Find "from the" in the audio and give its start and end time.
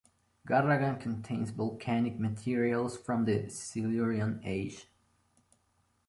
2.97-3.47